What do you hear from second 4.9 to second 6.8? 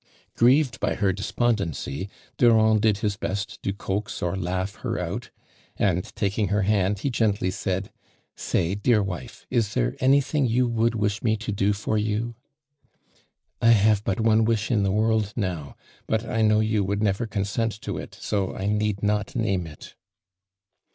out and taking her